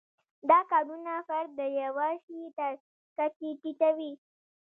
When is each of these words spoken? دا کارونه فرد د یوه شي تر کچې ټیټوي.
دا 0.49 0.59
کارونه 0.71 1.11
فرد 1.27 1.49
د 1.59 1.61
یوه 1.81 2.09
شي 2.25 2.39
تر 2.57 2.71
کچې 3.17 3.49
ټیټوي. 3.61 4.11